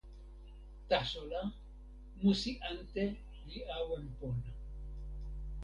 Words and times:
taso 0.87 1.21
la, 1.31 1.41
musi 2.21 2.51
ante 2.69 3.05
li 3.49 3.59
awen 3.77 4.05
pona. 4.17 4.49